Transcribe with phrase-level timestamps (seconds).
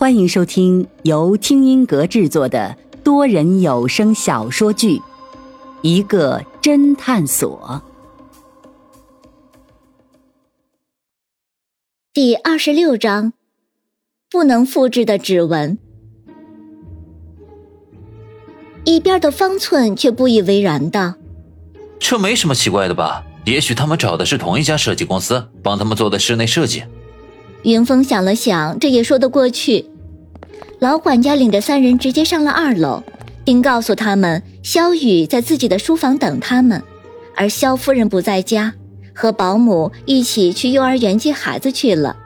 [0.00, 4.96] 欢迎收听由听音阁制作的多人有声小说剧
[5.82, 7.82] 《一个侦探所》
[12.14, 13.34] 第二十六章：
[14.30, 15.76] 不能复制的指纹。
[18.86, 21.16] 一边的方寸却不以为然道
[22.00, 23.22] ：“这没什么奇怪的吧？
[23.44, 26.84] 也许他们找的是同一家设计公司，帮他们做的室内设计。”
[27.64, 29.89] 云峰想了想，这也说得过去。
[30.80, 33.02] 老管家领着三人直接上了二楼，
[33.44, 36.82] 并告诉他们萧雨在自己的书房等他们，
[37.36, 38.72] 而萧夫人不在家，
[39.14, 42.16] 和保姆一起去幼儿园接孩子去了。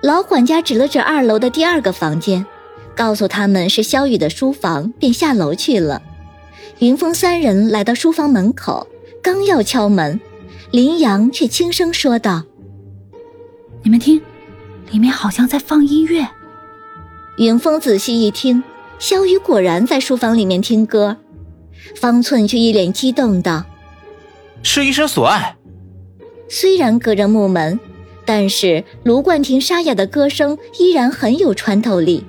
[0.00, 2.46] 老管家指了指二楼的第二个房间，
[2.96, 6.00] 告诉他们是萧雨的书房，便下楼去了。
[6.78, 8.86] 云峰三人来到书房门口，
[9.22, 10.18] 刚要敲门，
[10.70, 12.44] 林阳却轻声说道。
[13.82, 14.18] 你们听，
[14.90, 16.26] 里面好像在放音乐。
[17.38, 18.64] 云峰仔细一听，
[18.98, 21.16] 萧雨果然在书房里面听歌。
[21.94, 23.64] 方寸却一脸激动道
[24.64, 25.56] ：“是一生所爱。”
[26.50, 27.78] 虽然隔着木门，
[28.24, 32.24] 但是卢冠廷沙哑的歌声依然很有穿透力，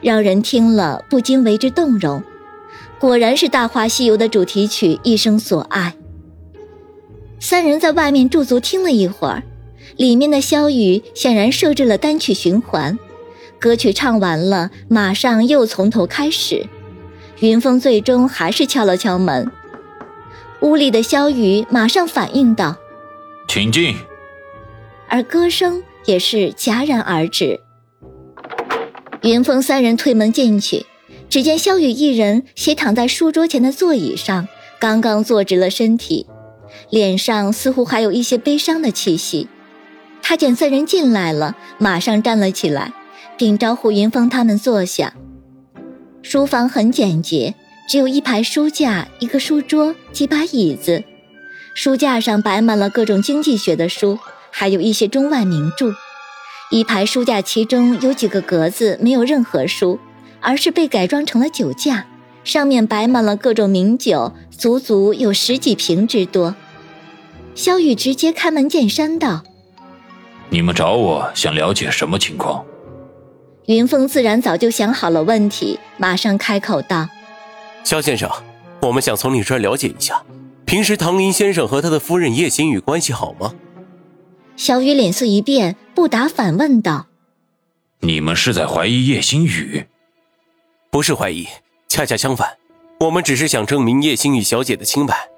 [0.00, 2.22] 让人听了不禁为之动容。
[3.00, 5.96] 果然是《大话西游》的主题曲《一生所爱》。
[7.40, 9.42] 三人在外面驻足听了一会儿。
[9.96, 12.96] 里面的萧雨显然设置了单曲循环，
[13.62, 16.66] 歌曲唱完了，马上又从头开始。
[17.38, 19.52] 云峰最终还是敲了敲门，
[20.62, 22.74] 屋里的萧雨马上反应道
[23.46, 23.94] ：“请进。”
[25.06, 27.60] 而歌声也是戛然而止。
[29.22, 30.84] 云峰三人推门进去，
[31.28, 34.48] 只见萧雨一人斜躺在书桌前的座椅上，
[34.80, 36.26] 刚刚坐直了身体，
[36.90, 39.46] 脸上似乎还有一些悲伤的气息。
[40.20, 42.92] 他见三人进来了，马上站了起来，
[43.36, 45.14] 并招呼云峰他们坐下。
[46.22, 47.54] 书房很简洁，
[47.88, 51.02] 只有一排书架、一个书桌、几把椅子。
[51.74, 54.18] 书架上摆满了各种经济学的书，
[54.50, 55.92] 还有一些中外名著。
[56.70, 59.98] 一排书架其中有几个格子没有任何书，
[60.40, 62.06] 而是被改装成了酒架，
[62.44, 66.54] 上面摆满了各种名酒，足足有十几瓶之多。
[67.54, 69.42] 萧雨直接开门见山道。
[70.48, 72.64] 你们找我想了解什么情况？
[73.66, 77.08] 云峰自然早就想好了问题，马上开口道
[77.84, 78.28] ：“肖先生，
[78.80, 80.20] 我们想从你这儿了解一下，
[80.64, 83.54] 平时唐林先生和他的夫人叶星宇关系好吗？”
[84.56, 87.06] 小雨脸色一变，不答反问道
[88.00, 89.86] ：“你们是在怀疑叶星宇？
[90.90, 91.46] 不是怀疑，
[91.88, 92.58] 恰恰相反，
[92.98, 95.28] 我们只是想证明叶星宇小姐的清白。”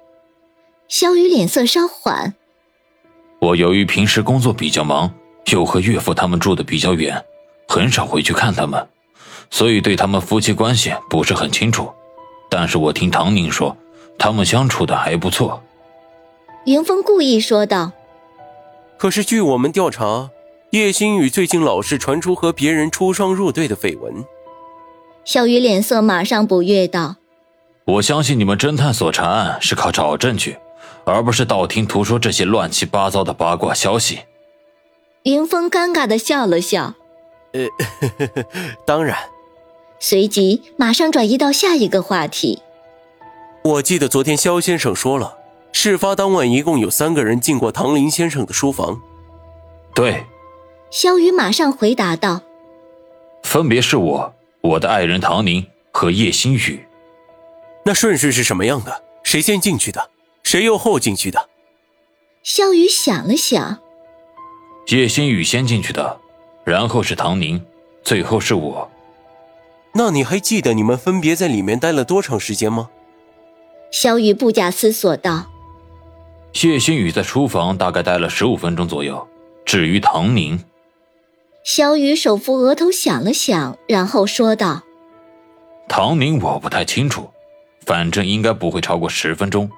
[0.89, 2.33] 小雨脸色稍缓。
[3.39, 5.13] 我由于平时工作比较忙，
[5.51, 7.23] 又和岳父他们住的比较远，
[7.67, 8.87] 很少回去看他们，
[9.49, 11.91] 所以对他们夫妻关系不是很清楚。
[12.49, 13.75] 但是我听唐宁说，
[14.17, 15.61] 他们相处的还不错。
[16.65, 17.91] 云峰故意说道
[18.97, 20.29] ：“可是据我们调查，
[20.71, 24.25] 叶星宇最近老是传出和别人出双入对的绯闻。”
[25.25, 27.15] 小雨脸色马上不悦道
[27.85, 30.57] ：“我相信你们侦探所查案是靠找证据。”
[31.07, 34.21] 而不是道听途说这些乱七八糟的八卦消息。
[35.21, 36.95] 云峰尴尬的笑了笑，
[37.55, 38.43] 呃，
[38.85, 39.17] 当然。
[39.97, 42.61] 随即马上转移到下一个话题。
[43.63, 45.37] 我记得昨天肖先生说了，
[45.71, 49.01] 事发当晚一共有三个人进过唐林先生的书房。
[49.93, 50.25] 对。
[50.91, 52.41] 肖雨马上回答道
[53.43, 56.85] ：“分别是我、我的爱人唐宁和叶星宇。
[57.83, 59.03] 那顺序是什么样的？
[59.23, 60.09] 谁先进去的？”
[60.43, 61.49] 谁又后进去的？
[62.43, 63.79] 肖雨想了想，
[64.89, 66.19] 叶星宇先进去的，
[66.65, 67.63] 然后是唐宁，
[68.03, 68.91] 最后是我。
[69.93, 72.89] 那你还记得你们分别在里面待了多长时间吗？
[73.91, 75.45] 小雨不假思索道
[76.51, 79.25] ：“谢新宇在书房大概待了十五分钟左右，
[79.63, 80.59] 至于唐宁……”
[81.63, 84.81] 小雨手扶额头想了想，然后说道
[85.87, 87.29] ：“唐宁我不太清楚，
[87.85, 89.69] 反正应该不会超过十分钟。”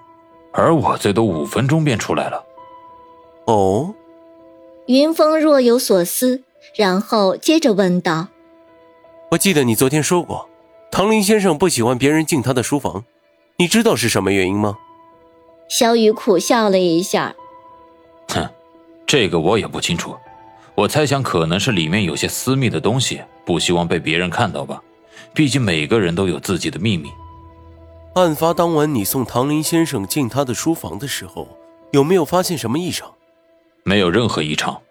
[0.53, 2.43] 而我最多五分钟便出来了。
[3.45, 3.93] 哦，
[4.87, 6.41] 云峰若有所思，
[6.75, 8.27] 然后接着问道
[9.31, 10.47] ：“我记得你昨天说过，
[10.91, 13.03] 唐林先生不喜欢别人进他的书房，
[13.57, 14.77] 你知道是什么原因吗？”
[15.69, 17.35] 小雨苦笑了一下
[18.29, 18.47] ：“哼，
[19.05, 20.15] 这个我也不清楚。
[20.75, 24.81] 我猜想可能是里面有些私密的东西，不希望被别人看到吧。
[25.33, 27.09] 毕竟每个人都有自己的秘密。”
[28.15, 31.47] 案发当晚，你送唐林先生进他的书房的时候，
[31.91, 33.13] 有没有发现什么异常？
[33.83, 34.81] 没有任何异常。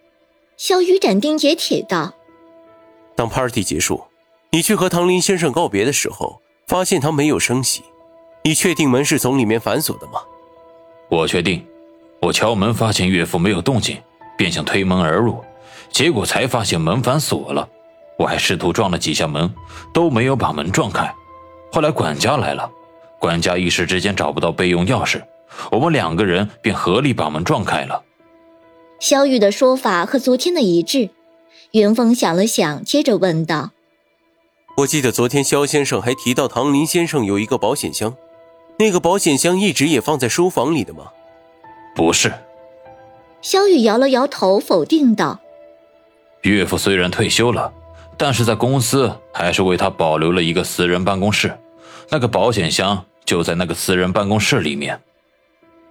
[0.57, 2.15] 小雨斩钉截铁道
[3.15, 4.03] ：“当 party 结束，
[4.51, 7.83] 你去和唐林先生告别的时候，发现他没有升息，
[8.43, 10.21] 你确定门是从里面反锁的吗？
[11.11, 11.65] 我确定。
[12.23, 13.99] 我敲门发现岳父没有动静，
[14.39, 15.45] 便想推门而入，
[15.91, 17.69] 结果才发现门反锁了。
[18.19, 19.55] 我还试图撞了几下门，
[19.93, 21.15] 都没有把门撞开。
[21.71, 22.69] 后来管家来了，
[23.19, 25.23] 管家一时之间找不到备用钥匙，
[25.71, 28.03] 我们两个人便合力把门撞开了。
[28.99, 31.11] 萧玉的说法和昨天的一致。
[31.73, 33.71] 云峰想了想，接着问道
[34.79, 38.15] ：“我记得昨天萧先生还提到唐林先生有一个保险箱，
[38.79, 41.11] 那个保险箱一直也放在书房里的吗
[41.95, 42.33] ？”“不是。”
[43.43, 45.41] 萧雨摇了摇头，否定道
[46.43, 47.73] ：“岳父虽然退休了。”
[48.19, 51.59] 但是在公司还是为他保留了一个私人办公室，
[52.09, 55.03] 那个保险箱就在那个私人办公室里面。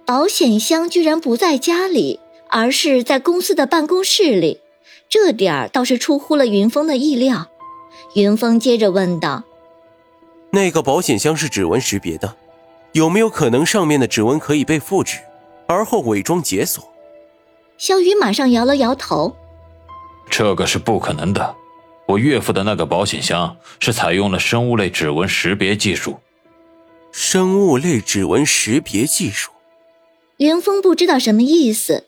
[0.04, 4.60] 保险箱居然不在家里，而是在公司的办公室里，
[5.08, 7.48] 这点儿倒是出乎了云峰的意料。
[8.14, 9.44] 云峰接着问道
[10.50, 12.36] ：“那个保险箱是指纹识别的，
[12.92, 15.18] 有没有可能上面的指纹可以被复制，
[15.66, 16.82] 而后伪装解锁？”
[17.78, 19.36] 萧雨马上摇了摇头
[20.30, 21.54] ：“这个是不可能的。”
[22.08, 26.20] 我岳父的那个保险箱是采用了生物类指纹识别技术。
[27.10, 29.50] 生物类指纹识别技术，
[30.36, 32.05] 云峰不知道什么意思。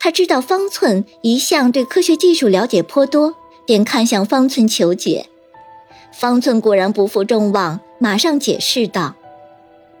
[0.00, 3.36] 他知道方寸一向对科学技术了解颇多，
[3.66, 5.26] 便看向方寸求解。
[6.12, 9.14] 方寸果然不负众望，马上解释道：“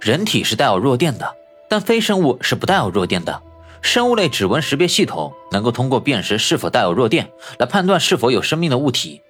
[0.00, 1.36] 人体是带有弱电的，
[1.68, 3.42] 但非生物是不带有弱电的。
[3.82, 9.20] 生物类指纹识别系统能够通过辨识是否带有弱电，来判断是否有生命的物体。”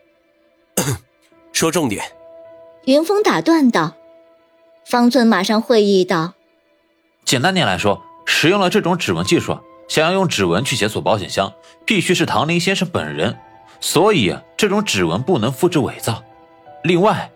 [1.52, 2.04] 说重点，
[2.84, 3.94] 云峰打断道。
[4.84, 6.34] 方寸马上会意道
[7.24, 9.58] ：“简单点来说，使用了这种指纹技术，
[9.90, 11.52] 想要用指纹去解锁保险箱，
[11.84, 13.36] 必须是唐林先生本人，
[13.80, 16.22] 所以这种指纹不能复制伪造。
[16.84, 17.28] 另外，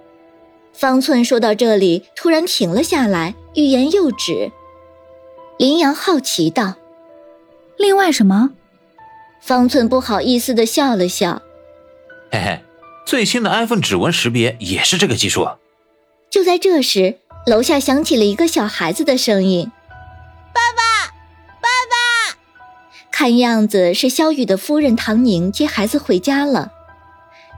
[0.72, 4.52] 方寸说到这里，突然停了下来，欲言又止。
[5.58, 6.74] 林阳好奇道
[7.76, 8.50] ：“另外什么？”
[9.42, 11.42] 方寸不好意思的笑了笑
[12.30, 12.60] ：“嘿嘿。”
[13.04, 15.46] 最新的 iPhone 指纹识别也是这个技术。
[16.30, 19.70] 就在这时，楼下响起了一个小孩子的声音
[23.16, 26.72] ：“看样子是萧雨的夫人唐宁接孩子回家了。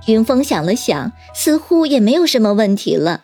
[0.06, 3.22] 云峰想了想，似乎也没有什么问题了，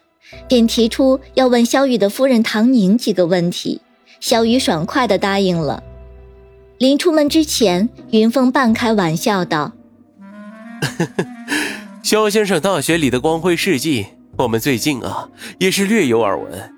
[0.48, 3.82] 便提出要问萧雨的夫人唐宁几个问题。
[4.18, 5.82] 萧雨爽快地答应了。
[6.78, 9.72] 临出门之前，云峰半开玩笑道
[12.02, 14.06] ：“萧。”先生大学里的光辉事迹，
[14.38, 16.72] 我们最近啊也是略有耳闻。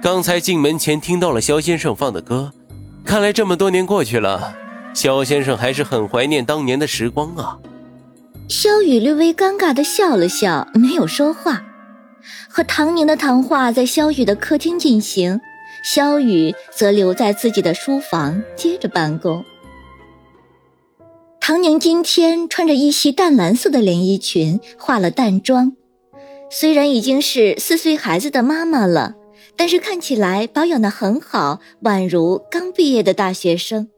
[0.00, 2.54] 刚才进门前听到了肖先生放的歌，
[3.04, 4.56] 看来这么多年过去了，
[4.94, 7.58] 肖先生还是很怀念当年的时光啊。
[8.48, 11.64] 肖雨略微尴尬的笑了笑，没有说话。
[12.48, 15.40] 和唐宁的谈话在肖雨的客厅进行，
[15.84, 19.44] 肖雨则留在自己的书房接着办公。
[21.40, 25.72] 唐宁今天穿着一袭淡蓝色的连衣裙，化了淡妆。
[26.50, 29.14] 虽然已经是四岁孩子的妈妈了，
[29.56, 33.88] 但是看起来保养的很好，宛如刚毕业的大学生。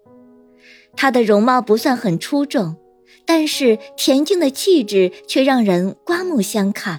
[0.97, 2.77] 她的容貌不算很出众，
[3.25, 6.99] 但是恬静的气质却让人刮目相看。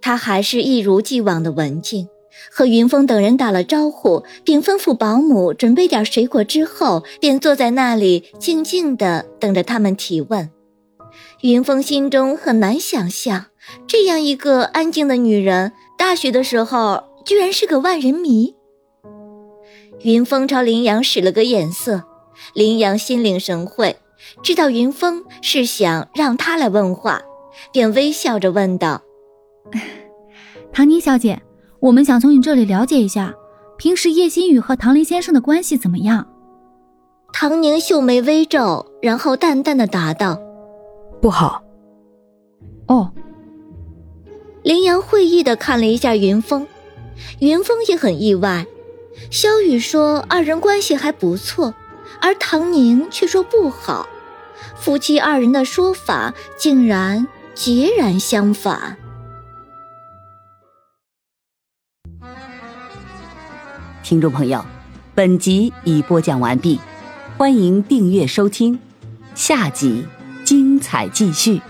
[0.00, 2.08] 她还是一如既往的文静。
[2.50, 10.48] 和云峰等人打了招呼，并吩咐保姆准备点水果之后，便坐在那里静静的等着他们提问。
[11.42, 13.46] 云峰心中很难想象，
[13.86, 18.54] 这样一个安静的女人，大学的时候居然是个万人迷。
[20.02, 22.04] 云峰朝林阳使了个眼色，
[22.54, 23.96] 林阳心领神会，
[24.42, 27.22] 知道云峰是想让他来问话，
[27.72, 29.02] 便微笑着问道
[30.72, 31.40] ：“唐妮小姐。”
[31.80, 33.34] 我们想从你这里了解一下，
[33.78, 36.26] 平时叶心雨和唐林先生的关系怎么样？
[37.32, 40.38] 唐宁秀眉微皱，然后淡淡的答道
[41.22, 41.62] ：“不好。”
[42.86, 43.10] 哦。
[44.62, 46.66] 林阳会意的看了一下云峰，
[47.38, 48.66] 云峰也很意外。
[49.30, 51.74] 萧雨说二人关系还不错，
[52.20, 54.08] 而唐宁却说不好，
[54.76, 58.96] 夫妻二人的说法竟然截然相反。
[64.02, 64.64] 听众朋友，
[65.14, 66.80] 本集已播讲完毕，
[67.38, 68.78] 欢迎订阅收听，
[69.34, 70.06] 下集
[70.44, 71.60] 精彩继续。